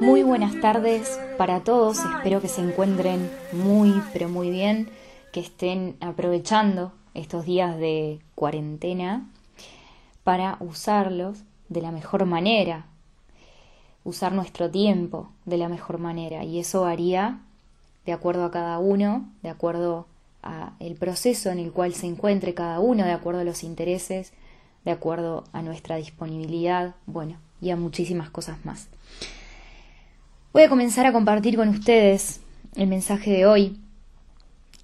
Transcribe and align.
Muy 0.00 0.22
buenas 0.22 0.60
tardes 0.60 1.20
para 1.38 1.64
todos, 1.64 1.98
espero 1.98 2.40
que 2.40 2.48
se 2.48 2.60
encuentren 2.60 3.30
muy, 3.52 3.94
pero 4.12 4.28
muy 4.28 4.50
bien, 4.50 4.88
que 5.32 5.40
estén 5.40 5.96
aprovechando 6.00 6.92
estos 7.14 7.44
días 7.44 7.76
de 7.78 8.20
cuarentena 8.34 9.26
para 10.24 10.56
usarlos 10.60 11.44
de 11.68 11.82
la 11.82 11.92
mejor 11.92 12.24
manera, 12.26 12.86
usar 14.06 14.32
nuestro 14.32 14.70
tiempo 14.70 15.28
de 15.46 15.58
la 15.58 15.68
mejor 15.68 15.98
manera 15.98 16.44
y 16.44 16.60
eso 16.60 16.82
varía 16.82 17.40
de 18.06 18.12
acuerdo 18.12 18.44
a 18.44 18.52
cada 18.52 18.78
uno, 18.78 19.28
de 19.42 19.48
acuerdo 19.50 20.06
a 20.44 20.74
el 20.78 20.94
proceso 20.94 21.50
en 21.50 21.58
el 21.58 21.72
cual 21.72 21.92
se 21.92 22.06
encuentre 22.06 22.54
cada 22.54 22.78
uno, 22.78 23.04
de 23.04 23.10
acuerdo 23.10 23.40
a 23.40 23.44
los 23.44 23.64
intereses, 23.64 24.32
de 24.84 24.92
acuerdo 24.92 25.42
a 25.52 25.60
nuestra 25.60 25.96
disponibilidad, 25.96 26.94
bueno, 27.06 27.38
y 27.60 27.70
a 27.70 27.76
muchísimas 27.76 28.30
cosas 28.30 28.64
más. 28.64 28.86
Voy 30.52 30.62
a 30.62 30.68
comenzar 30.68 31.04
a 31.06 31.12
compartir 31.12 31.56
con 31.56 31.68
ustedes 31.68 32.40
el 32.76 32.86
mensaje 32.86 33.32
de 33.32 33.44
hoy 33.44 33.80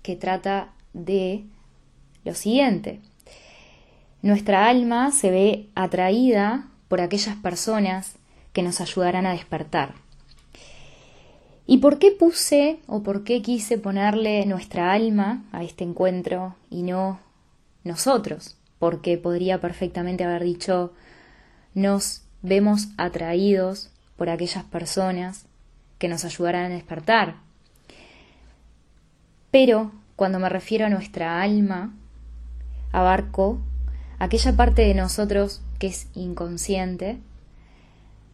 que 0.02 0.16
trata 0.16 0.72
de 0.94 1.44
lo 2.24 2.34
siguiente. 2.34 2.98
Nuestra 4.20 4.66
alma 4.66 5.12
se 5.12 5.30
ve 5.30 5.68
atraída 5.76 6.66
por 6.88 7.00
aquellas 7.00 7.36
personas 7.36 8.16
que 8.52 8.62
nos 8.62 8.80
ayudarán 8.80 9.26
a 9.26 9.32
despertar. 9.32 9.94
¿Y 11.66 11.78
por 11.78 11.98
qué 11.98 12.10
puse 12.10 12.80
o 12.86 13.02
por 13.02 13.24
qué 13.24 13.40
quise 13.40 13.78
ponerle 13.78 14.44
nuestra 14.46 14.92
alma 14.92 15.44
a 15.52 15.62
este 15.62 15.84
encuentro 15.84 16.56
y 16.70 16.82
no 16.82 17.20
nosotros? 17.84 18.56
Porque 18.78 19.16
podría 19.16 19.60
perfectamente 19.60 20.24
haber 20.24 20.42
dicho 20.42 20.92
nos 21.74 22.22
vemos 22.42 22.88
atraídos 22.98 23.90
por 24.16 24.28
aquellas 24.28 24.64
personas 24.64 25.46
que 25.98 26.08
nos 26.08 26.24
ayudarán 26.24 26.66
a 26.66 26.74
despertar. 26.74 27.36
Pero 29.50 29.92
cuando 30.16 30.38
me 30.38 30.48
refiero 30.48 30.86
a 30.86 30.90
nuestra 30.90 31.42
alma, 31.42 31.94
abarco 32.90 33.60
aquella 34.18 34.54
parte 34.56 34.82
de 34.82 34.94
nosotros 34.94 35.62
que 35.78 35.86
es 35.86 36.08
inconsciente, 36.14 37.18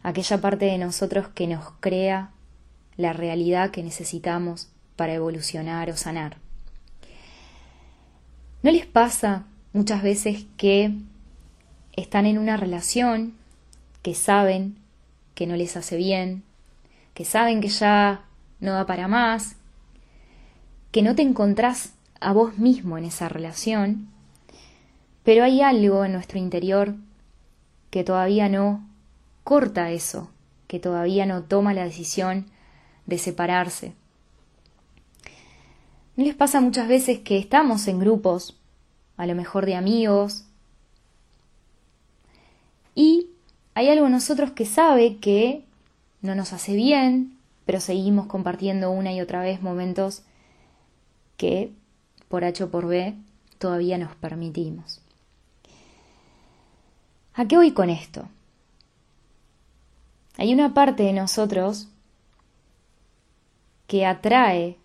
aquella 0.03 0.39
parte 0.39 0.65
de 0.65 0.77
nosotros 0.77 1.27
que 1.29 1.47
nos 1.47 1.71
crea 1.79 2.31
la 2.97 3.13
realidad 3.13 3.71
que 3.71 3.83
necesitamos 3.83 4.69
para 4.95 5.13
evolucionar 5.13 5.89
o 5.89 5.97
sanar. 5.97 6.37
¿No 8.61 8.71
les 8.71 8.85
pasa 8.85 9.45
muchas 9.71 10.03
veces 10.03 10.45
que 10.57 10.93
están 11.93 12.25
en 12.25 12.37
una 12.37 12.57
relación 12.57 13.35
que 14.01 14.13
saben 14.15 14.77
que 15.33 15.47
no 15.47 15.55
les 15.55 15.77
hace 15.77 15.95
bien, 15.95 16.43
que 17.13 17.23
saben 17.23 17.61
que 17.61 17.69
ya 17.69 18.25
no 18.59 18.73
da 18.73 18.85
para 18.85 19.07
más, 19.07 19.55
que 20.91 21.01
no 21.01 21.15
te 21.15 21.21
encontrás 21.21 21.93
a 22.19 22.33
vos 22.33 22.57
mismo 22.57 22.97
en 22.97 23.05
esa 23.05 23.29
relación, 23.29 24.09
pero 25.23 25.43
hay 25.43 25.61
algo 25.61 26.03
en 26.03 26.13
nuestro 26.13 26.39
interior 26.39 26.95
que 27.89 28.03
todavía 28.03 28.49
no 28.49 28.88
corta 29.49 29.89
eso, 29.89 30.29
que 30.67 30.79
todavía 30.79 31.25
no 31.25 31.41
toma 31.41 31.73
la 31.73 31.83
decisión 31.83 32.45
de 33.07 33.17
separarse. 33.17 33.95
¿No 36.15 36.23
les 36.23 36.35
pasa 36.35 36.61
muchas 36.61 36.87
veces 36.87 37.17
que 37.17 37.39
estamos 37.39 37.87
en 37.87 37.97
grupos, 37.97 38.59
a 39.17 39.25
lo 39.25 39.33
mejor 39.33 39.65
de 39.65 39.73
amigos, 39.73 40.45
y 42.93 43.31
hay 43.73 43.89
algo 43.89 44.05
en 44.05 44.11
nosotros 44.11 44.51
que 44.51 44.67
sabe 44.67 45.17
que 45.17 45.65
no 46.21 46.35
nos 46.35 46.53
hace 46.53 46.75
bien, 46.75 47.35
pero 47.65 47.79
seguimos 47.79 48.27
compartiendo 48.27 48.91
una 48.91 49.13
y 49.13 49.19
otra 49.19 49.41
vez 49.41 49.63
momentos 49.63 50.21
que, 51.37 51.71
por 52.27 52.43
H 52.43 52.65
o 52.65 52.69
por 52.69 52.85
B, 52.85 53.15
todavía 53.57 53.97
nos 53.97 54.15
permitimos. 54.15 55.01
¿A 57.33 57.47
qué 57.47 57.57
voy 57.57 57.71
con 57.71 57.89
esto? 57.89 58.27
Hay 60.39 60.53
una 60.53 60.73
parte 60.73 61.03
de 61.03 61.11
nosotros 61.11 61.89
que 63.87 64.05
atrae 64.05 64.77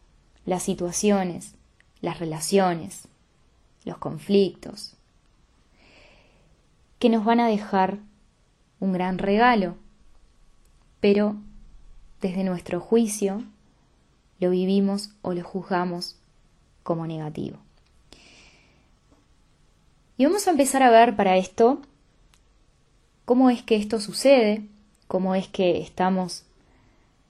las 0.47 0.65
situaciones, 0.65 1.55
las 2.01 2.19
relaciones, 2.19 3.07
los 3.85 3.99
conflictos, 3.99 4.97
que 6.99 7.09
nos 7.09 7.25
van 7.25 7.39
a 7.39 7.47
dejar 7.47 7.99
un 8.81 8.95
gran 8.95 9.19
regalo, 9.19 9.77
pero 10.99 11.37
desde 12.21 12.43
nuestro 12.43 12.81
juicio 12.81 13.45
lo 14.41 14.51
vivimos 14.51 15.11
o 15.23 15.35
lo 15.35 15.45
juzgamos 15.45 16.17
como 16.83 17.07
negativo. 17.07 17.59
Y 20.19 20.25
vamos 20.25 20.49
a 20.49 20.51
empezar 20.51 20.83
a 20.83 20.91
ver 20.91 21.15
para 21.15 21.37
esto 21.37 21.81
cómo 23.25 23.51
es 23.51 23.63
que 23.63 23.77
esto 23.77 24.01
sucede, 24.01 24.69
cómo 25.15 25.37
es 25.37 25.47
que 25.47 25.79
estamos 25.79 26.43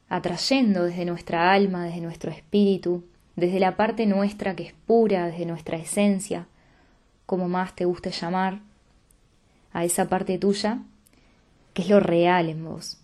atrayendo 0.09 0.84
desde 0.84 1.05
nuestra 1.05 1.53
alma, 1.53 1.84
desde 1.84 2.00
nuestro 2.00 2.31
espíritu, 2.31 3.05
desde 3.37 3.61
la 3.61 3.77
parte 3.77 4.06
nuestra 4.06 4.56
que 4.56 4.62
es 4.62 4.72
pura, 4.72 5.27
desde 5.27 5.45
nuestra 5.45 5.77
esencia, 5.77 6.47
como 7.27 7.47
más 7.47 7.77
te 7.77 7.84
guste 7.84 8.11
llamar, 8.11 8.61
a 9.75 9.84
esa 9.84 10.09
parte 10.09 10.39
tuya, 10.39 10.78
que 11.75 11.83
es 11.83 11.91
lo 11.91 12.00
real 12.00 12.49
en 12.49 12.65
vos. 12.65 12.97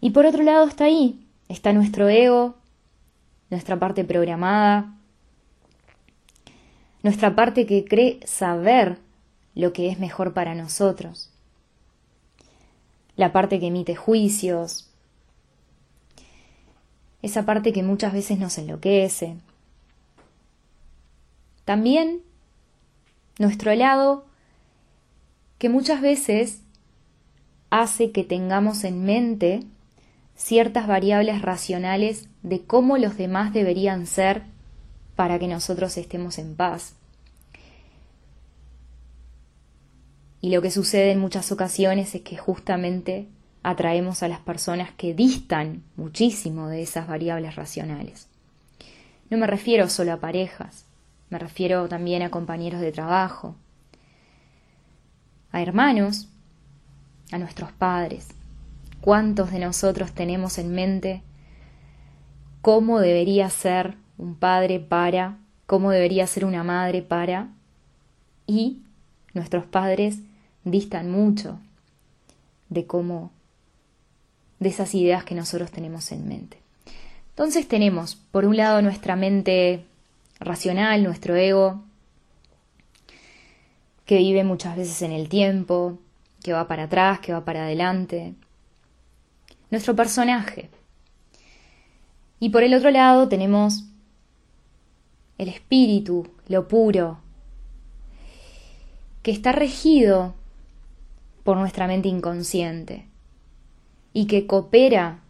Y 0.00 0.12
por 0.12 0.24
otro 0.24 0.42
lado 0.42 0.66
está 0.66 0.84
ahí, 0.84 1.26
está 1.50 1.74
nuestro 1.74 2.08
ego, 2.08 2.54
nuestra 3.50 3.78
parte 3.78 4.02
programada, 4.02 4.94
nuestra 7.02 7.36
parte 7.36 7.66
que 7.66 7.84
cree 7.84 8.18
saber 8.24 8.96
lo 9.54 9.74
que 9.74 9.90
es 9.90 9.98
mejor 9.98 10.32
para 10.32 10.54
nosotros 10.54 11.35
la 13.16 13.32
parte 13.32 13.60
que 13.60 13.68
emite 13.68 13.96
juicios, 13.96 14.90
esa 17.22 17.44
parte 17.44 17.72
que 17.72 17.82
muchas 17.82 18.12
veces 18.12 18.38
nos 18.38 18.56
enloquece. 18.58 19.36
También 21.64 22.22
nuestro 23.38 23.74
lado 23.74 24.24
que 25.58 25.68
muchas 25.68 26.00
veces 26.00 26.60
hace 27.70 28.12
que 28.12 28.24
tengamos 28.24 28.84
en 28.84 29.04
mente 29.04 29.64
ciertas 30.36 30.86
variables 30.86 31.42
racionales 31.42 32.28
de 32.42 32.62
cómo 32.62 32.98
los 32.98 33.16
demás 33.16 33.52
deberían 33.52 34.06
ser 34.06 34.42
para 35.16 35.38
que 35.38 35.48
nosotros 35.48 35.96
estemos 35.96 36.38
en 36.38 36.54
paz. 36.54 36.95
Y 40.46 40.50
lo 40.50 40.62
que 40.62 40.70
sucede 40.70 41.10
en 41.10 41.18
muchas 41.18 41.50
ocasiones 41.50 42.14
es 42.14 42.22
que 42.22 42.36
justamente 42.36 43.26
atraemos 43.64 44.22
a 44.22 44.28
las 44.28 44.38
personas 44.38 44.92
que 44.92 45.12
distan 45.12 45.82
muchísimo 45.96 46.68
de 46.68 46.82
esas 46.82 47.08
variables 47.08 47.56
racionales. 47.56 48.28
No 49.28 49.38
me 49.38 49.48
refiero 49.48 49.88
solo 49.88 50.12
a 50.12 50.20
parejas, 50.20 50.84
me 51.30 51.40
refiero 51.40 51.88
también 51.88 52.22
a 52.22 52.30
compañeros 52.30 52.80
de 52.80 52.92
trabajo, 52.92 53.56
a 55.50 55.60
hermanos, 55.60 56.28
a 57.32 57.38
nuestros 57.38 57.72
padres. 57.72 58.28
¿Cuántos 59.00 59.50
de 59.50 59.58
nosotros 59.58 60.12
tenemos 60.12 60.58
en 60.58 60.70
mente 60.70 61.22
cómo 62.62 63.00
debería 63.00 63.50
ser 63.50 63.96
un 64.16 64.36
padre 64.36 64.78
para, 64.78 65.38
cómo 65.66 65.90
debería 65.90 66.24
ser 66.28 66.44
una 66.44 66.62
madre 66.62 67.02
para? 67.02 67.48
Y 68.46 68.84
nuestros 69.34 69.64
padres 69.64 70.20
distan 70.66 71.10
mucho 71.10 71.60
de 72.68 72.86
cómo, 72.86 73.30
de 74.58 74.68
esas 74.68 74.94
ideas 74.94 75.24
que 75.24 75.36
nosotros 75.36 75.70
tenemos 75.70 76.10
en 76.10 76.26
mente. 76.28 76.58
Entonces 77.30 77.68
tenemos, 77.68 78.16
por 78.16 78.44
un 78.44 78.56
lado, 78.56 78.82
nuestra 78.82 79.14
mente 79.14 79.84
racional, 80.40 81.04
nuestro 81.04 81.36
ego, 81.36 81.84
que 84.04 84.18
vive 84.18 84.42
muchas 84.42 84.76
veces 84.76 85.02
en 85.02 85.12
el 85.12 85.28
tiempo, 85.28 85.98
que 86.42 86.52
va 86.52 86.66
para 86.66 86.84
atrás, 86.84 87.20
que 87.20 87.32
va 87.32 87.44
para 87.44 87.64
adelante. 87.64 88.34
Nuestro 89.70 89.94
personaje. 89.94 90.68
Y 92.40 92.50
por 92.50 92.64
el 92.64 92.74
otro 92.74 92.90
lado 92.90 93.28
tenemos 93.28 93.84
el 95.38 95.48
espíritu, 95.48 96.28
lo 96.48 96.66
puro, 96.66 97.20
que 99.22 99.30
está 99.30 99.52
regido 99.52 100.34
por 101.46 101.56
nuestra 101.56 101.86
mente 101.86 102.08
inconsciente 102.08 103.06
y 104.12 104.26
que 104.26 104.48
coopera 104.48 105.20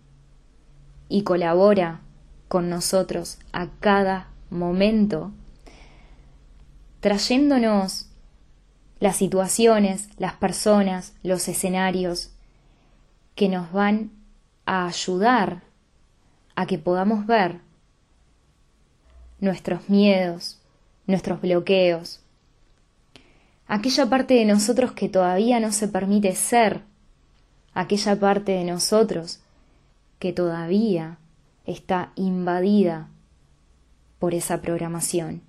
y 1.10 1.24
colabora 1.24 2.00
con 2.48 2.70
nosotros 2.70 3.38
a 3.52 3.68
cada 3.80 4.30
momento, 4.48 5.32
trayéndonos 7.00 8.08
las 8.98 9.16
situaciones, 9.16 10.08
las 10.16 10.32
personas, 10.32 11.12
los 11.22 11.48
escenarios 11.48 12.32
que 13.34 13.50
nos 13.50 13.70
van 13.70 14.10
a 14.64 14.86
ayudar 14.86 15.64
a 16.54 16.64
que 16.64 16.78
podamos 16.78 17.26
ver 17.26 17.60
nuestros 19.38 19.90
miedos, 19.90 20.62
nuestros 21.06 21.42
bloqueos, 21.42 22.20
aquella 23.66 24.08
parte 24.08 24.34
de 24.34 24.44
nosotros 24.44 24.92
que 24.92 25.08
todavía 25.08 25.60
no 25.60 25.72
se 25.72 25.88
permite 25.88 26.34
ser, 26.34 26.82
aquella 27.74 28.18
parte 28.18 28.52
de 28.52 28.64
nosotros 28.64 29.40
que 30.18 30.32
todavía 30.32 31.18
está 31.64 32.12
invadida 32.14 33.08
por 34.18 34.34
esa 34.34 34.62
programación 34.62 35.42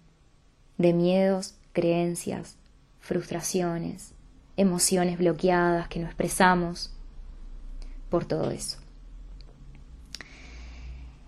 de 0.78 0.94
miedos, 0.94 1.56
creencias, 1.74 2.58
frustraciones, 3.00 4.14
emociones 4.58 5.18
bloqueadas 5.18 5.88
que 5.88 6.00
no 6.00 6.08
expresamos, 6.08 6.92
por 8.10 8.26
todo 8.26 8.52
eso. 8.52 8.78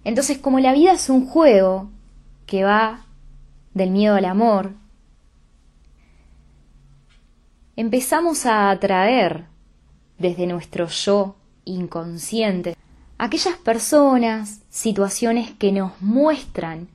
Entonces, 0.03 0.37
como 0.37 0.59
la 0.59 0.73
vida 0.73 0.93
es 0.93 1.09
un 1.09 1.27
juego 1.27 1.89
que 2.45 2.63
va 2.63 3.05
del 3.73 3.91
miedo 3.91 4.15
al 4.15 4.25
amor, 4.25 4.73
empezamos 7.79 8.45
a 8.45 8.71
atraer 8.71 9.45
desde 10.17 10.47
nuestro 10.47 10.87
yo 10.87 11.37
inconsciente 11.63 12.75
aquellas 13.17 13.55
personas, 13.55 14.59
situaciones 14.69 15.51
que 15.51 15.71
nos 15.71 15.93
muestran 16.01 16.89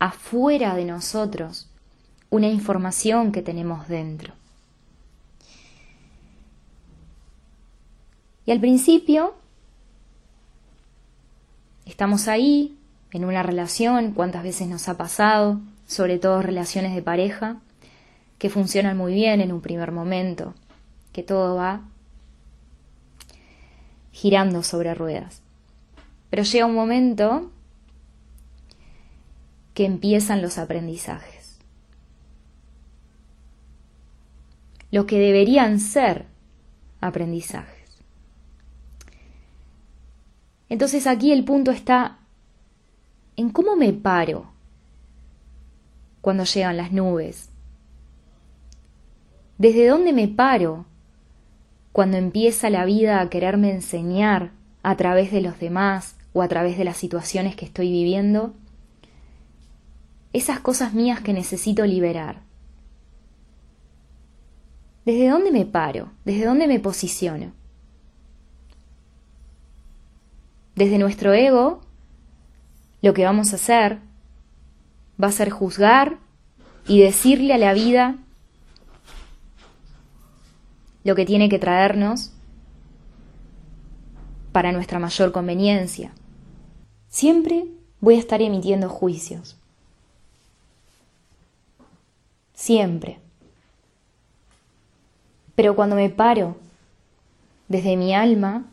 afuera 0.00 0.74
de 0.74 0.86
nosotros 0.86 1.70
una 2.30 2.48
información 2.48 3.30
que 3.30 3.42
tenemos 3.42 3.86
dentro. 3.86 4.34
Y 8.44 8.50
al 8.50 8.58
principio 8.58 9.36
estamos 11.86 12.26
ahí, 12.26 12.76
en 13.12 13.24
una 13.24 13.44
relación, 13.44 14.10
cuántas 14.10 14.42
veces 14.42 14.66
nos 14.66 14.88
ha 14.88 14.96
pasado, 14.96 15.60
sobre 15.86 16.18
todo 16.18 16.42
relaciones 16.42 16.92
de 16.92 17.02
pareja, 17.02 17.60
que 18.44 18.50
funcionan 18.50 18.98
muy 18.98 19.14
bien 19.14 19.40
en 19.40 19.52
un 19.52 19.62
primer 19.62 19.90
momento, 19.90 20.52
que 21.14 21.22
todo 21.22 21.54
va 21.56 21.80
girando 24.12 24.62
sobre 24.62 24.92
ruedas. 24.92 25.40
Pero 26.28 26.42
llega 26.42 26.66
un 26.66 26.74
momento 26.74 27.50
que 29.72 29.86
empiezan 29.86 30.42
los 30.42 30.58
aprendizajes. 30.58 31.56
Lo 34.90 35.06
que 35.06 35.18
deberían 35.18 35.80
ser 35.80 36.26
aprendizajes. 37.00 37.96
Entonces 40.68 41.06
aquí 41.06 41.32
el 41.32 41.46
punto 41.46 41.70
está 41.70 42.18
en 43.36 43.48
cómo 43.48 43.74
me 43.74 43.94
paro 43.94 44.50
cuando 46.20 46.44
llegan 46.44 46.76
las 46.76 46.92
nubes. 46.92 47.48
¿Desde 49.58 49.86
dónde 49.86 50.12
me 50.12 50.28
paro 50.28 50.86
cuando 51.92 52.16
empieza 52.16 52.70
la 52.70 52.84
vida 52.84 53.20
a 53.20 53.30
quererme 53.30 53.70
enseñar 53.70 54.50
a 54.82 54.96
través 54.96 55.30
de 55.30 55.40
los 55.40 55.58
demás 55.60 56.16
o 56.32 56.42
a 56.42 56.48
través 56.48 56.76
de 56.76 56.84
las 56.84 56.96
situaciones 56.96 57.54
que 57.54 57.64
estoy 57.64 57.90
viviendo? 57.90 58.52
Esas 60.32 60.58
cosas 60.58 60.92
mías 60.92 61.20
que 61.20 61.32
necesito 61.32 61.86
liberar. 61.86 62.42
¿Desde 65.04 65.28
dónde 65.28 65.52
me 65.52 65.66
paro? 65.66 66.10
¿Desde 66.24 66.46
dónde 66.46 66.66
me 66.66 66.80
posiciono? 66.80 67.52
Desde 70.74 70.98
nuestro 70.98 71.32
ego, 71.32 71.82
lo 73.02 73.14
que 73.14 73.24
vamos 73.24 73.52
a 73.52 73.56
hacer 73.56 74.00
va 75.22 75.28
a 75.28 75.32
ser 75.32 75.50
juzgar 75.50 76.18
y 76.88 77.00
decirle 77.00 77.54
a 77.54 77.58
la 77.58 77.72
vida 77.72 78.16
lo 81.04 81.14
que 81.14 81.26
tiene 81.26 81.48
que 81.48 81.58
traernos 81.58 82.32
para 84.52 84.72
nuestra 84.72 84.98
mayor 84.98 85.32
conveniencia. 85.32 86.12
Siempre 87.08 87.66
voy 88.00 88.16
a 88.16 88.18
estar 88.18 88.40
emitiendo 88.40 88.88
juicios. 88.88 89.56
Siempre. 92.54 93.18
Pero 95.54 95.76
cuando 95.76 95.94
me 95.94 96.08
paro 96.08 96.56
desde 97.68 97.96
mi 97.96 98.14
alma, 98.14 98.64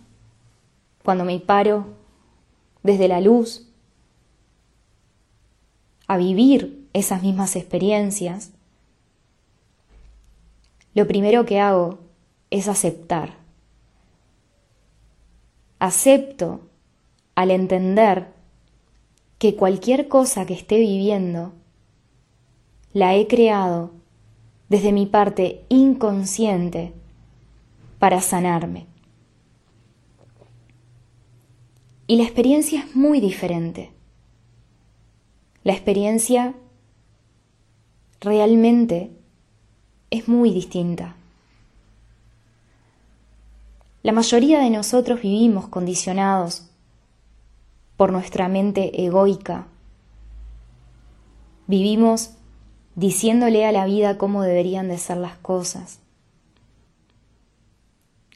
cuando 1.04 1.25
me 1.25 1.39
paro 1.39 1.88
desde 2.83 3.07
la 3.07 3.22
luz 3.22 3.68
a 6.07 6.18
vivir 6.18 6.88
esas 6.94 7.22
mismas 7.22 7.56
experiencias, 7.56 8.51
lo 10.94 11.07
primero 11.07 11.45
que 11.45 11.60
hago 11.60 12.00
es 12.51 12.68
aceptar. 12.68 13.33
Acepto 15.80 16.62
al 17.33 17.50
entender 17.50 18.27
que 19.39 19.56
cualquier 19.56 20.07
cosa 20.07 20.45
que 20.45 20.53
esté 20.53 20.77
viviendo 20.77 21.53
la 22.94 23.15
he 23.15 23.25
creado 23.25 23.92
desde 24.69 24.92
mi 24.92 25.07
parte 25.07 25.65
inconsciente 25.69 26.94
para 27.98 28.21
sanarme. 28.21 28.86
Y 32.06 32.18
la 32.18 32.24
experiencia 32.24 32.81
es 32.81 32.95
muy 32.95 33.21
diferente. 33.21 33.92
La 35.63 35.74
experiencia 35.74 36.54
realmente 38.19 39.12
es 40.09 40.27
muy 40.27 40.51
distinta. 40.51 41.15
La 44.03 44.12
mayoría 44.12 44.59
de 44.59 44.69
nosotros 44.69 45.21
vivimos 45.21 45.68
condicionados 45.68 46.69
por 47.98 48.12
nuestra 48.12 48.47
mente 48.47 49.06
egoica. 49.06 49.68
Vivimos 51.68 52.31
diciéndole 52.95 53.66
a 53.66 53.71
la 53.71 53.85
vida 53.85 54.18
cómo 54.18 54.42
deberían 54.42 54.87
de 54.87 54.97
ser 54.97 55.18
las 55.18 55.37
cosas. 55.37 55.99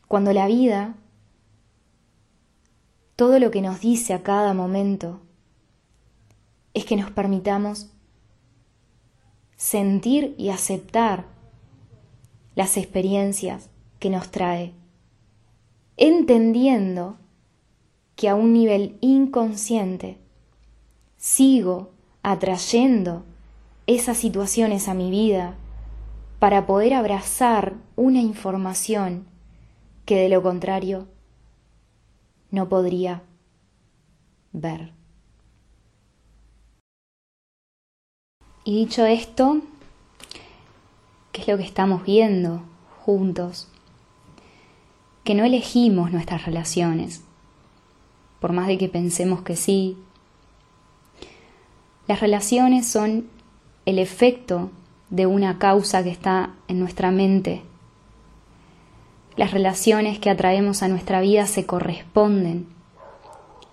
Cuando 0.07 0.33
la 0.33 0.47
vida 0.47 0.95
todo 3.15 3.39
lo 3.39 3.49
que 3.49 3.61
nos 3.61 3.79
dice 3.79 4.13
a 4.13 4.23
cada 4.23 4.53
momento 4.53 5.21
es 6.73 6.85
que 6.85 6.97
nos 6.97 7.11
permitamos 7.11 7.89
sentir 9.55 10.35
y 10.37 10.49
aceptar 10.49 11.25
las 12.55 12.75
experiencias 12.75 13.69
que 13.99 14.09
nos 14.09 14.31
trae, 14.31 14.73
entendiendo 15.97 17.17
que 18.15 18.29
a 18.29 18.35
un 18.35 18.53
nivel 18.53 18.97
inconsciente 19.01 20.17
sigo 21.17 21.91
atrayendo 22.23 23.23
esas 23.87 24.17
situaciones 24.17 24.87
a 24.87 24.93
mi 24.93 25.11
vida 25.11 25.55
para 26.39 26.65
poder 26.65 26.93
abrazar 26.93 27.75
una 27.95 28.19
información 28.19 29.25
que 30.05 30.17
de 30.17 30.29
lo 30.29 30.41
contrario 30.41 31.07
no 32.51 32.69
podría 32.69 33.23
ver. 34.53 34.93
Y 38.63 38.75
dicho 38.85 39.05
esto, 39.05 39.61
¿qué 41.31 41.41
es 41.41 41.47
lo 41.47 41.57
que 41.57 41.63
estamos 41.63 42.03
viendo 42.03 42.63
juntos? 43.05 43.69
Que 45.25 45.35
no 45.35 45.43
elegimos 45.43 46.13
nuestras 46.13 46.45
relaciones, 46.45 47.21
por 48.39 48.53
más 48.53 48.67
de 48.67 48.77
que 48.77 48.87
pensemos 48.87 49.41
que 49.41 49.57
sí. 49.57 49.97
Las 52.07 52.21
relaciones 52.21 52.87
son 52.87 53.27
el 53.85 53.99
efecto 53.99 54.71
de 55.09 55.25
una 55.25 55.59
causa 55.59 56.01
que 56.01 56.11
está 56.11 56.51
en 56.69 56.79
nuestra 56.79 57.11
mente 57.11 57.63
las 59.37 59.51
relaciones 59.51 60.17
que 60.17 60.29
atraemos 60.29 60.81
a 60.81 60.87
nuestra 60.87 61.19
vida 61.19 61.45
se 61.45 61.65
corresponden 61.65 62.67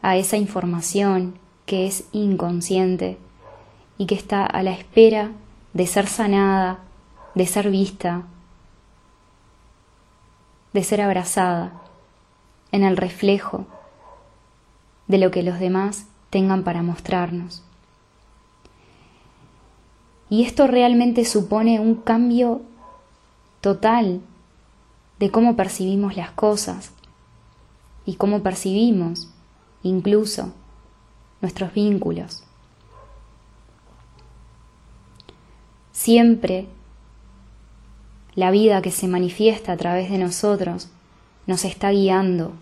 a 0.02 0.16
esa 0.16 0.36
información 0.36 1.34
que 1.66 1.86
es 1.86 2.04
inconsciente 2.12 3.16
y 3.96 4.06
que 4.06 4.16
está 4.16 4.44
a 4.44 4.62
la 4.64 4.72
espera 4.72 5.30
de 5.72 5.86
ser 5.86 6.08
sanada, 6.08 6.80
de 7.36 7.46
ser 7.46 7.70
vista, 7.70 8.24
de 10.72 10.84
ser 10.84 11.00
abrazada 11.00 11.72
en 12.70 12.84
el 12.84 12.96
reflejo 12.96 13.66
de 15.06 15.18
lo 15.18 15.30
que 15.30 15.42
los 15.42 15.58
demás 15.58 16.06
tengan 16.30 16.64
para 16.64 16.82
mostrarnos. 16.82 17.62
Y 20.30 20.44
esto 20.44 20.66
realmente 20.66 21.26
supone 21.26 21.78
un 21.78 21.96
cambio 21.96 22.62
total 23.60 24.22
de 25.18 25.30
cómo 25.30 25.56
percibimos 25.56 26.16
las 26.16 26.30
cosas 26.30 26.92
y 28.06 28.14
cómo 28.14 28.42
percibimos 28.42 29.28
incluso 29.82 30.52
nuestros 31.42 31.74
vínculos. 31.74 32.44
Siempre 35.92 36.66
la 38.34 38.50
vida 38.50 38.82
que 38.82 38.90
se 38.90 39.08
manifiesta 39.08 39.72
a 39.72 39.76
través 39.76 40.10
de 40.10 40.18
nosotros 40.18 40.88
nos 41.46 41.64
está 41.64 41.90
guiando 41.90 42.52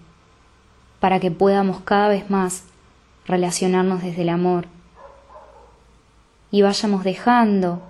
para 0.98 1.20
que 1.20 1.30
podamos 1.30 1.80
cada 1.80 2.08
vez 2.08 2.28
más 2.30 2.64
relacionarnos 3.26 4.02
desde 4.02 4.22
el 4.22 4.28
amor. 4.28 4.66
Y 6.50 6.62
vayamos 6.62 7.04
dejando 7.04 7.80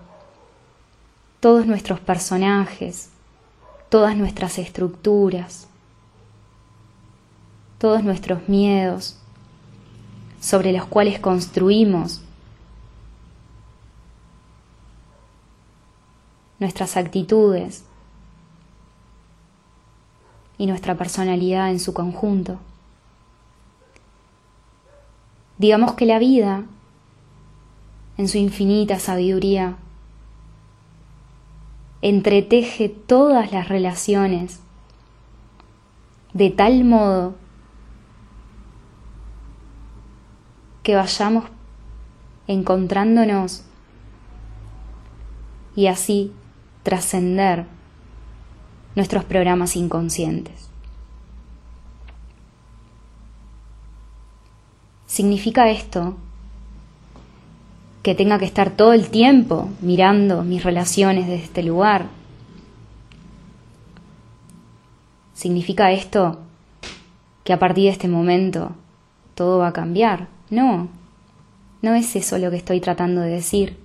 todos 1.40 1.66
nuestros 1.66 2.00
personajes, 2.00 3.10
todas 3.88 4.16
nuestras 4.16 4.58
estructuras, 4.58 5.66
todos 7.78 8.04
nuestros 8.04 8.46
miedos 8.48 9.16
sobre 10.40 10.72
los 10.72 10.84
cuales 10.84 11.18
construimos 11.18 12.22
nuestras 16.60 16.96
actitudes 16.96 17.84
y 20.58 20.66
nuestra 20.66 20.94
personalidad 20.94 21.70
en 21.70 21.80
su 21.80 21.94
conjunto. 21.94 22.58
Digamos 25.58 25.94
que 25.94 26.06
la 26.06 26.18
vida, 26.18 26.64
en 28.18 28.28
su 28.28 28.38
infinita 28.38 28.98
sabiduría, 28.98 29.76
entreteje 32.02 32.88
todas 32.88 33.52
las 33.52 33.68
relaciones 33.68 34.60
de 36.32 36.50
tal 36.50 36.84
modo 36.84 37.34
que 40.82 40.94
vayamos 40.94 41.44
encontrándonos 42.46 43.64
y 45.76 45.86
así 45.86 46.32
trascender 46.82 47.66
nuestros 48.94 49.24
programas 49.24 49.76
inconscientes. 49.76 50.68
¿Significa 55.06 55.70
esto 55.70 56.16
que 58.02 58.14
tenga 58.14 58.38
que 58.38 58.44
estar 58.44 58.70
todo 58.70 58.92
el 58.92 59.10
tiempo 59.10 59.68
mirando 59.80 60.42
mis 60.44 60.62
relaciones 60.62 61.26
desde 61.26 61.44
este 61.44 61.62
lugar? 61.62 62.06
¿Significa 65.34 65.90
esto 65.90 66.38
que 67.44 67.52
a 67.52 67.58
partir 67.58 67.84
de 67.84 67.90
este 67.90 68.08
momento 68.08 68.72
todo 69.34 69.58
va 69.58 69.68
a 69.68 69.72
cambiar? 69.72 70.28
No, 70.50 70.88
no 71.82 71.94
es 71.94 72.14
eso 72.14 72.38
lo 72.38 72.50
que 72.50 72.58
estoy 72.58 72.80
tratando 72.80 73.20
de 73.20 73.30
decir. 73.30 73.78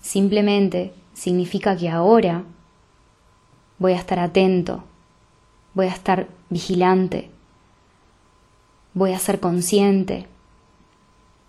Simplemente 0.00 0.92
significa 1.18 1.76
que 1.76 1.88
ahora 1.88 2.44
voy 3.80 3.92
a 3.92 3.96
estar 3.96 4.20
atento, 4.20 4.84
voy 5.74 5.86
a 5.86 5.92
estar 5.92 6.28
vigilante, 6.48 7.28
voy 8.94 9.12
a 9.12 9.18
ser 9.18 9.40
consciente 9.40 10.26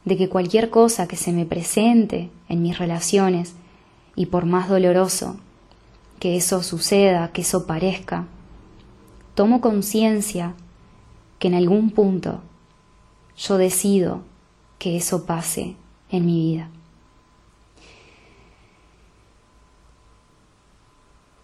de 0.05 0.17
que 0.17 0.27
cualquier 0.27 0.71
cosa 0.71 1.07
que 1.07 1.15
se 1.15 1.31
me 1.31 1.45
presente 1.45 2.31
en 2.47 2.63
mis 2.63 2.79
relaciones, 2.79 3.53
y 4.15 4.25
por 4.25 4.45
más 4.45 4.67
doloroso 4.67 5.37
que 6.19 6.35
eso 6.35 6.63
suceda, 6.63 7.31
que 7.31 7.41
eso 7.41 7.67
parezca, 7.67 8.25
tomo 9.35 9.61
conciencia 9.61 10.55
que 11.37 11.47
en 11.47 11.53
algún 11.53 11.91
punto 11.91 12.41
yo 13.37 13.57
decido 13.57 14.21
que 14.79 14.97
eso 14.97 15.27
pase 15.27 15.75
en 16.09 16.25
mi 16.25 16.53
vida. 16.53 16.69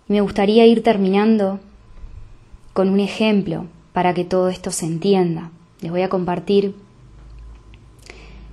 Me 0.07 0.21
gustaría 0.21 0.67
ir 0.67 0.83
terminando 0.83 1.59
con 2.73 2.89
un 2.89 2.99
ejemplo 2.99 3.65
para 3.91 4.13
que 4.13 4.23
todo 4.23 4.49
esto 4.49 4.69
se 4.69 4.85
entienda. 4.85 5.49
Les 5.81 5.89
voy 5.91 6.03
a 6.03 6.09
compartir 6.09 6.75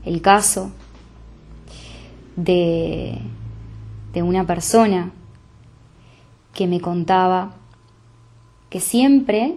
el 0.05 0.23
caso 0.23 0.71
de, 2.37 3.19
de 4.15 4.23
una 4.23 4.47
persona 4.47 5.13
que 6.55 6.67
me 6.67 6.81
contaba 6.81 7.53
que 8.71 8.81
siempre 8.81 9.57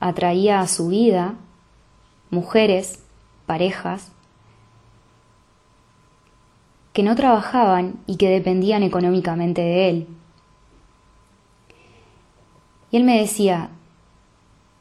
atraía 0.00 0.60
a 0.60 0.66
su 0.66 0.88
vida 0.88 1.34
mujeres, 2.30 3.04
parejas, 3.46 4.10
que 6.92 7.02
no 7.02 7.14
trabajaban 7.14 8.00
y 8.06 8.16
que 8.16 8.28
dependían 8.28 8.82
económicamente 8.82 9.60
de 9.60 9.90
él. 9.90 10.06
Y 12.90 12.96
él 12.96 13.04
me 13.04 13.20
decía, 13.20 13.70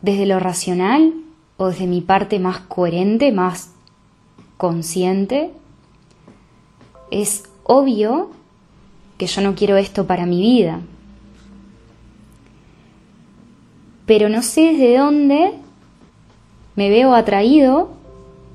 desde 0.02 0.26
lo 0.26 0.40
racional 0.40 1.14
o 1.58 1.68
desde 1.68 1.88
mi 1.88 2.02
parte 2.02 2.40
más 2.40 2.60
coherente, 2.60 3.32
más 3.32 3.72
consciente, 4.58 5.52
es 7.12 7.44
obvio 7.64 8.30
que 9.18 9.28
yo 9.28 9.42
no 9.42 9.56
quiero 9.56 9.78
esto 9.78 10.08
para 10.08 10.26
mi 10.26 10.40
vida. 10.40 10.80
Pero 14.06 14.30
no 14.30 14.42
sé 14.42 14.72
desde 14.72 14.98
dónde 14.98 15.54
me 16.76 16.90
veo 16.90 17.14
atraído 17.14 17.90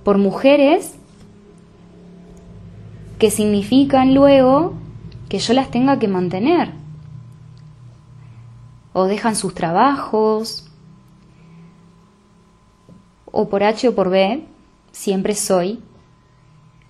por 0.03 0.19
mujeres 0.19 0.95
que 3.19 3.31
significan 3.31 4.15
luego 4.15 4.75
que 5.29 5.39
yo 5.39 5.53
las 5.53 5.71
tenga 5.71 5.99
que 5.99 6.09
mantener 6.09 6.84
o 8.95 9.05
dejan 9.05 9.37
sus 9.37 9.55
trabajos, 9.55 10.65
o 13.27 13.49
por 13.49 13.65
H 13.65 13.89
o 13.89 13.95
por 13.95 14.09
B, 14.09 14.47
siempre 14.93 15.35
soy 15.35 15.81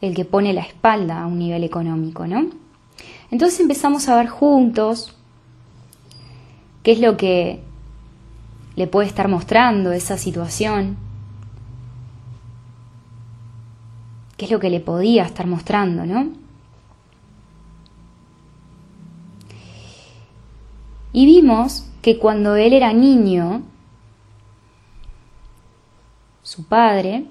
el 0.02 0.14
que 0.14 0.26
pone 0.26 0.52
la 0.52 0.60
espalda 0.60 1.22
a 1.22 1.26
un 1.26 1.38
nivel 1.38 1.64
económico, 1.64 2.26
¿no? 2.26 2.46
Entonces 3.30 3.58
empezamos 3.58 4.08
a 4.08 4.16
ver 4.16 4.28
juntos 4.28 5.16
qué 6.82 6.92
es 6.92 7.00
lo 7.00 7.16
que 7.16 7.62
le 8.76 8.86
puede 8.86 9.08
estar 9.08 9.28
mostrando 9.28 9.92
esa 9.92 10.18
situación, 10.18 10.98
qué 14.36 14.44
es 14.44 14.50
lo 14.50 14.60
que 14.60 14.68
le 14.68 14.80
podía 14.80 15.24
estar 15.24 15.46
mostrando, 15.46 16.04
¿no? 16.04 16.43
Y 21.14 21.26
vimos 21.26 21.84
que 22.02 22.18
cuando 22.18 22.56
él 22.56 22.72
era 22.72 22.92
niño, 22.92 23.62
su 26.42 26.64
padre 26.64 27.26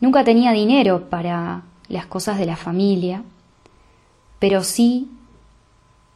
nunca 0.00 0.24
tenía 0.24 0.52
dinero 0.52 1.10
para 1.10 1.64
las 1.88 2.06
cosas 2.06 2.38
de 2.38 2.46
la 2.46 2.56
familia, 2.56 3.24
pero 4.38 4.64
sí 4.64 5.10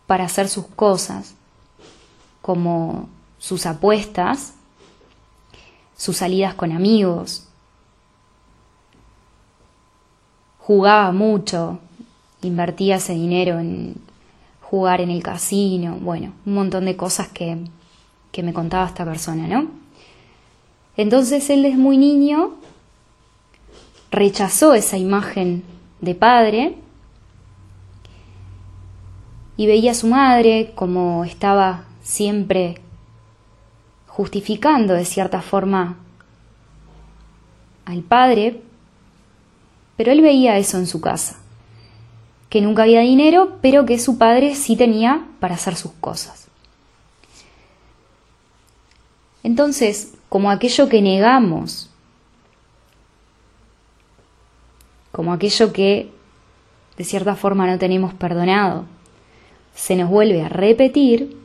para 0.06 0.24
hacer 0.24 0.48
sus 0.48 0.66
cosas, 0.68 1.34
como 2.40 3.10
sus 3.36 3.66
apuestas, 3.66 4.54
sus 5.94 6.16
salidas 6.16 6.54
con 6.54 6.72
amigos. 6.72 7.46
Jugaba 10.58 11.12
mucho, 11.12 11.80
invertía 12.42 12.96
ese 12.96 13.14
dinero 13.14 13.58
en 13.58 13.96
jugar 14.60 15.00
en 15.00 15.10
el 15.10 15.22
casino, 15.22 15.96
bueno, 16.00 16.32
un 16.44 16.54
montón 16.54 16.84
de 16.84 16.96
cosas 16.96 17.28
que, 17.28 17.58
que 18.30 18.42
me 18.42 18.52
contaba 18.52 18.86
esta 18.86 19.04
persona, 19.04 19.46
¿no? 19.48 19.68
Entonces 20.96 21.48
él 21.48 21.64
es 21.64 21.76
muy 21.76 21.96
niño, 21.96 22.54
rechazó 24.10 24.74
esa 24.74 24.98
imagen 24.98 25.62
de 26.00 26.14
padre 26.14 26.76
y 29.56 29.66
veía 29.66 29.92
a 29.92 29.94
su 29.94 30.06
madre 30.06 30.72
como 30.74 31.24
estaba 31.24 31.84
siempre 32.02 32.80
justificando 34.06 34.94
de 34.94 35.04
cierta 35.04 35.40
forma 35.40 35.96
al 37.84 38.02
padre, 38.02 38.60
pero 39.96 40.12
él 40.12 40.20
veía 40.20 40.58
eso 40.58 40.78
en 40.78 40.86
su 40.86 41.00
casa 41.00 41.38
que 42.48 42.60
nunca 42.60 42.84
había 42.84 43.00
dinero, 43.00 43.58
pero 43.60 43.84
que 43.84 43.98
su 43.98 44.18
padre 44.18 44.54
sí 44.54 44.76
tenía 44.76 45.26
para 45.40 45.54
hacer 45.54 45.76
sus 45.76 45.92
cosas. 45.92 46.48
Entonces, 49.42 50.14
como 50.28 50.50
aquello 50.50 50.88
que 50.88 51.02
negamos, 51.02 51.90
como 55.12 55.32
aquello 55.32 55.72
que 55.72 56.10
de 56.96 57.04
cierta 57.04 57.36
forma 57.36 57.66
no 57.66 57.78
tenemos 57.78 58.12
perdonado, 58.14 58.84
se 59.74 59.94
nos 59.94 60.10
vuelve 60.10 60.42
a 60.42 60.48
repetir, 60.48 61.36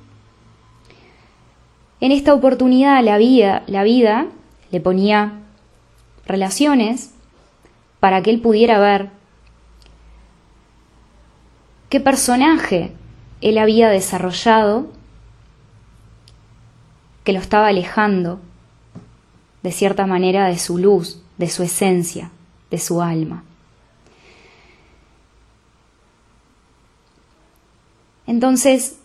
en 2.01 2.11
esta 2.11 2.33
oportunidad 2.33 3.01
la 3.03 3.17
vida, 3.17 3.63
la 3.67 3.83
vida 3.83 4.27
le 4.71 4.81
ponía 4.81 5.39
relaciones 6.25 7.13
para 7.99 8.21
que 8.21 8.31
él 8.31 8.41
pudiera 8.41 8.79
ver 8.79 9.09
qué 11.93 11.99
personaje 11.99 12.91
él 13.41 13.59
había 13.59 13.87
desarrollado 13.87 14.87
que 17.23 17.33
lo 17.33 17.39
estaba 17.39 17.67
alejando 17.67 18.39
de 19.61 19.71
cierta 19.71 20.07
manera 20.07 20.47
de 20.47 20.57
su 20.57 20.79
luz, 20.79 21.21
de 21.37 21.47
su 21.49 21.61
esencia, 21.61 22.31
de 22.71 22.79
su 22.79 23.03
alma. 23.03 23.43
Entonces 28.25 28.97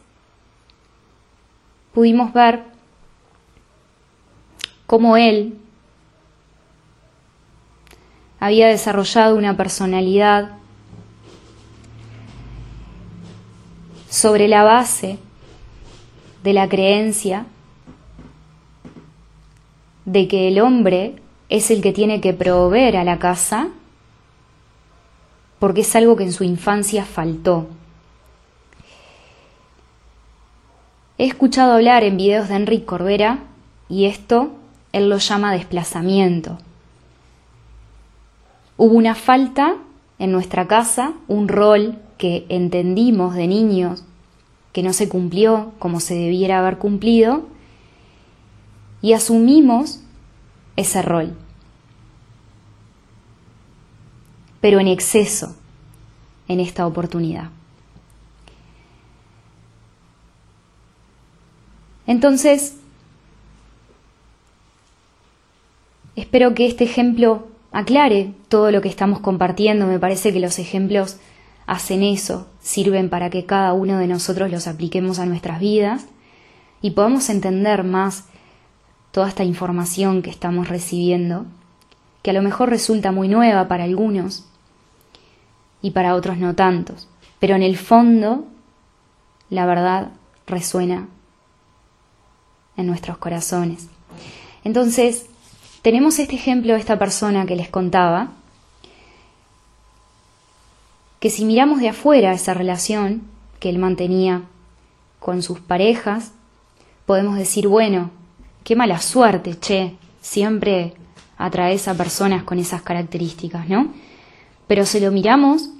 pudimos 1.92 2.32
ver 2.32 2.62
cómo 4.86 5.18
él 5.18 5.58
había 8.40 8.68
desarrollado 8.68 9.36
una 9.36 9.58
personalidad 9.58 10.57
sobre 14.18 14.48
la 14.48 14.64
base 14.64 15.16
de 16.42 16.52
la 16.52 16.68
creencia 16.68 17.46
de 20.06 20.26
que 20.26 20.48
el 20.48 20.58
hombre 20.58 21.14
es 21.48 21.70
el 21.70 21.80
que 21.80 21.92
tiene 21.92 22.20
que 22.20 22.32
proveer 22.32 22.96
a 22.96 23.04
la 23.04 23.20
casa 23.20 23.68
porque 25.60 25.82
es 25.82 25.94
algo 25.94 26.16
que 26.16 26.24
en 26.24 26.32
su 26.32 26.42
infancia 26.42 27.04
faltó. 27.04 27.68
He 31.16 31.26
escuchado 31.26 31.74
hablar 31.74 32.02
en 32.02 32.16
videos 32.16 32.48
de 32.48 32.56
Enrique 32.56 32.86
Corbera 32.86 33.38
y 33.88 34.06
esto 34.06 34.50
él 34.92 35.08
lo 35.10 35.18
llama 35.18 35.52
desplazamiento. 35.52 36.58
Hubo 38.76 38.94
una 38.94 39.14
falta 39.14 39.76
en 40.18 40.32
nuestra 40.32 40.66
casa, 40.66 41.12
un 41.28 41.46
rol 41.46 41.98
que 42.18 42.44
entendimos 42.48 43.34
de 43.34 43.46
niños 43.46 44.04
que 44.72 44.82
no 44.82 44.92
se 44.92 45.08
cumplió 45.08 45.72
como 45.78 46.00
se 46.00 46.14
debiera 46.14 46.58
haber 46.58 46.78
cumplido 46.78 47.46
y 49.00 49.12
asumimos 49.12 50.00
ese 50.76 51.02
rol. 51.02 51.36
Pero 54.60 54.80
en 54.80 54.88
exceso 54.88 55.56
en 56.48 56.60
esta 56.60 56.86
oportunidad. 56.86 57.50
Entonces, 62.06 62.76
espero 66.16 66.54
que 66.54 66.66
este 66.66 66.84
ejemplo 66.84 67.46
aclare 67.70 68.32
todo 68.48 68.70
lo 68.70 68.80
que 68.80 68.88
estamos 68.88 69.20
compartiendo. 69.20 69.86
Me 69.86 69.98
parece 69.98 70.32
que 70.32 70.40
los 70.40 70.58
ejemplos 70.58 71.18
hacen 71.68 72.02
eso, 72.02 72.48
sirven 72.60 73.10
para 73.10 73.28
que 73.28 73.44
cada 73.44 73.74
uno 73.74 73.98
de 73.98 74.06
nosotros 74.06 74.50
los 74.50 74.66
apliquemos 74.66 75.18
a 75.18 75.26
nuestras 75.26 75.60
vidas 75.60 76.06
y 76.80 76.92
podamos 76.92 77.28
entender 77.28 77.84
más 77.84 78.24
toda 79.12 79.28
esta 79.28 79.44
información 79.44 80.22
que 80.22 80.30
estamos 80.30 80.68
recibiendo, 80.68 81.44
que 82.22 82.30
a 82.30 82.32
lo 82.32 82.40
mejor 82.40 82.70
resulta 82.70 83.12
muy 83.12 83.28
nueva 83.28 83.68
para 83.68 83.84
algunos 83.84 84.46
y 85.82 85.90
para 85.90 86.14
otros 86.14 86.38
no 86.38 86.54
tantos, 86.54 87.06
pero 87.38 87.54
en 87.54 87.62
el 87.62 87.76
fondo 87.76 88.46
la 89.50 89.66
verdad 89.66 90.12
resuena 90.46 91.06
en 92.78 92.86
nuestros 92.86 93.18
corazones. 93.18 93.88
Entonces, 94.64 95.26
tenemos 95.82 96.18
este 96.18 96.34
ejemplo 96.34 96.72
de 96.72 96.80
esta 96.80 96.98
persona 96.98 97.44
que 97.44 97.56
les 97.56 97.68
contaba, 97.68 98.32
que 101.20 101.30
si 101.30 101.44
miramos 101.44 101.80
de 101.80 101.88
afuera 101.88 102.32
esa 102.32 102.54
relación 102.54 103.22
que 103.60 103.68
él 103.68 103.78
mantenía 103.78 104.42
con 105.18 105.42
sus 105.42 105.60
parejas, 105.60 106.32
podemos 107.06 107.36
decir, 107.36 107.66
bueno, 107.68 108.10
qué 108.64 108.76
mala 108.76 109.00
suerte, 109.00 109.58
che, 109.58 109.96
siempre 110.20 110.94
atraes 111.36 111.88
a 111.88 111.94
personas 111.94 112.44
con 112.44 112.58
esas 112.58 112.82
características, 112.82 113.68
¿no? 113.68 113.92
Pero 114.66 114.84
si 114.84 115.00
lo 115.00 115.10
miramos 115.10 115.70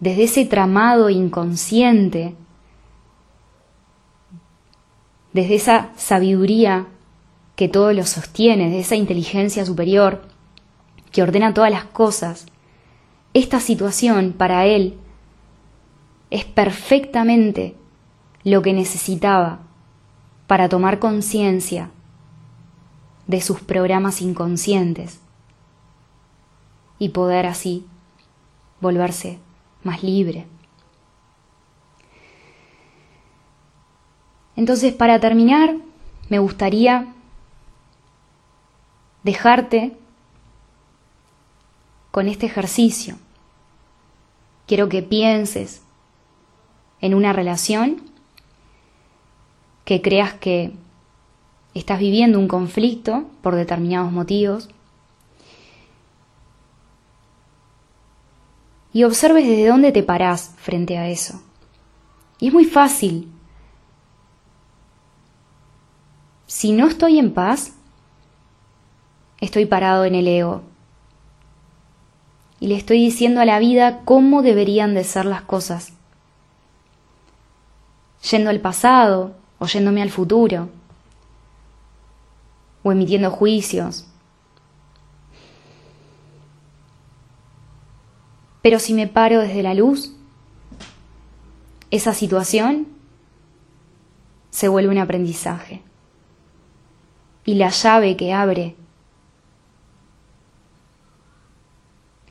desde 0.00 0.24
ese 0.24 0.44
tramado 0.44 1.08
inconsciente 1.08 2.34
desde 5.36 5.54
esa 5.54 5.90
sabiduría 5.96 6.86
que 7.56 7.68
todo 7.68 7.92
lo 7.92 8.06
sostiene, 8.06 8.64
desde 8.64 8.80
esa 8.80 8.96
inteligencia 8.96 9.66
superior 9.66 10.22
que 11.12 11.22
ordena 11.22 11.52
todas 11.52 11.70
las 11.70 11.84
cosas, 11.84 12.46
esta 13.36 13.60
situación 13.60 14.32
para 14.32 14.64
él 14.64 14.98
es 16.30 16.46
perfectamente 16.46 17.76
lo 18.44 18.62
que 18.62 18.72
necesitaba 18.72 19.58
para 20.46 20.70
tomar 20.70 20.98
conciencia 20.98 21.90
de 23.26 23.42
sus 23.42 23.60
programas 23.60 24.22
inconscientes 24.22 25.20
y 26.98 27.10
poder 27.10 27.44
así 27.44 27.84
volverse 28.80 29.38
más 29.82 30.02
libre. 30.02 30.46
Entonces, 34.56 34.94
para 34.94 35.20
terminar, 35.20 35.76
me 36.30 36.38
gustaría 36.38 37.12
dejarte 39.24 39.94
con 42.10 42.28
este 42.28 42.46
ejercicio. 42.46 43.18
Quiero 44.66 44.88
que 44.88 45.02
pienses 45.02 45.82
en 47.00 47.14
una 47.14 47.32
relación, 47.32 48.02
que 49.84 50.02
creas 50.02 50.34
que 50.34 50.72
estás 51.74 52.00
viviendo 52.00 52.38
un 52.38 52.48
conflicto 52.48 53.24
por 53.42 53.54
determinados 53.54 54.10
motivos 54.10 54.68
y 58.92 59.04
observes 59.04 59.46
desde 59.46 59.68
dónde 59.68 59.92
te 59.92 60.02
parás 60.02 60.54
frente 60.56 60.98
a 60.98 61.08
eso. 61.08 61.42
Y 62.40 62.48
es 62.48 62.52
muy 62.52 62.64
fácil 62.64 63.30
Si 66.46 66.72
no 66.72 66.86
estoy 66.86 67.18
en 67.18 67.34
paz, 67.34 67.72
estoy 69.40 69.66
parado 69.66 70.04
en 70.04 70.14
el 70.14 70.26
ego. 70.28 70.62
Y 72.60 72.68
le 72.68 72.76
estoy 72.76 72.98
diciendo 72.98 73.40
a 73.40 73.44
la 73.44 73.58
vida 73.58 74.00
cómo 74.04 74.42
deberían 74.42 74.94
de 74.94 75.04
ser 75.04 75.26
las 75.26 75.42
cosas. 75.42 75.92
Yendo 78.30 78.50
al 78.50 78.60
pasado 78.60 79.34
o 79.58 79.66
yéndome 79.66 80.02
al 80.02 80.10
futuro. 80.10 80.68
O 82.82 82.92
emitiendo 82.92 83.30
juicios. 83.30 84.06
Pero 88.62 88.78
si 88.78 88.94
me 88.94 89.06
paro 89.06 89.40
desde 89.40 89.62
la 89.62 89.74
luz, 89.74 90.12
esa 91.90 92.14
situación 92.14 92.88
se 94.50 94.68
vuelve 94.68 94.90
un 94.90 94.98
aprendizaje 94.98 95.82
y 97.44 97.54
la 97.54 97.68
llave 97.68 98.16
que 98.16 98.32
abre 98.32 98.74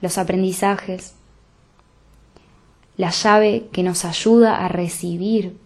los 0.01 0.17
aprendizajes, 0.17 1.13
la 2.97 3.10
llave 3.10 3.67
que 3.71 3.84
nos 3.84 4.05
ayuda 4.05 4.63
a 4.63 4.67
recibir 4.67 5.58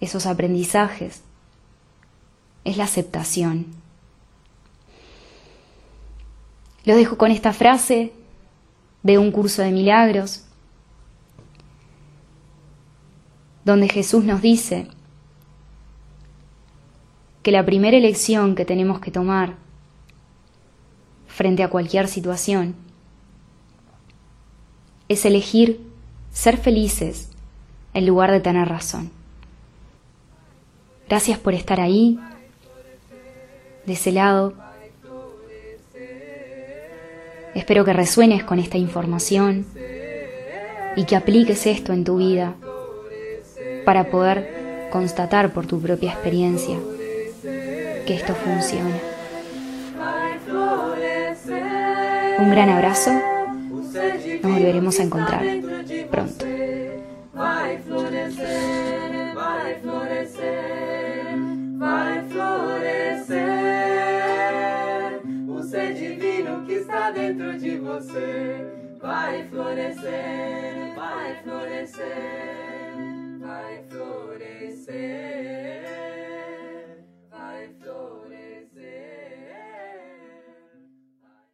esos 0.00 0.26
aprendizajes, 0.26 1.22
es 2.64 2.76
la 2.76 2.84
aceptación. 2.84 3.66
Lo 6.84 6.96
dejo 6.96 7.18
con 7.18 7.30
esta 7.30 7.52
frase 7.52 8.12
de 9.02 9.18
un 9.18 9.30
curso 9.32 9.62
de 9.62 9.72
milagros, 9.72 10.44
donde 13.64 13.88
Jesús 13.88 14.24
nos 14.24 14.40
dice, 14.40 14.88
que 17.42 17.52
la 17.52 17.64
primera 17.64 17.96
elección 17.96 18.54
que 18.54 18.64
tenemos 18.64 19.00
que 19.00 19.10
tomar 19.10 19.56
frente 21.38 21.62
a 21.62 21.68
cualquier 21.68 22.08
situación 22.08 22.74
es 25.08 25.24
elegir 25.24 25.80
ser 26.32 26.56
felices 26.56 27.28
en 27.94 28.06
lugar 28.06 28.32
de 28.32 28.40
tener 28.40 28.68
razón. 28.68 29.12
Gracias 31.08 31.38
por 31.38 31.54
estar 31.54 31.78
ahí, 31.78 32.18
de 33.86 33.92
ese 33.92 34.10
lado. 34.10 34.52
Espero 37.54 37.84
que 37.84 37.92
resuenes 37.92 38.42
con 38.42 38.58
esta 38.58 38.76
información 38.76 39.64
y 40.96 41.04
que 41.04 41.14
apliques 41.14 41.68
esto 41.68 41.92
en 41.92 42.02
tu 42.02 42.16
vida 42.16 42.56
para 43.84 44.10
poder 44.10 44.88
constatar 44.90 45.52
por 45.52 45.68
tu 45.68 45.80
propia 45.80 46.10
experiencia 46.10 46.76
que 48.04 48.14
esto 48.16 48.34
funciona. 48.34 49.17
Un 52.38 52.50
gran 52.50 52.70
abrazo. 52.70 53.10
Nos 53.12 53.92
volveremos 54.42 55.00
a 55.00 55.02
encontrar 55.02 55.42
pronto. 56.10 56.44
Vai 57.34 57.78
florescer, 57.78 59.34
vai 59.34 59.74
florescer, 59.80 61.36
vai 61.78 62.24
florescer. 62.28 63.38
O 65.48 65.62
ser 65.62 65.94
divino 65.94 66.64
que 66.64 66.74
está 66.74 67.10
dentro 67.10 67.58
de 67.58 67.76
você 67.78 68.64
vai 69.00 69.44
florescer, 69.48 70.94
vai 70.96 71.42
florescer, 71.42 72.94
vai 73.40 73.82
florescer. 73.88 75.28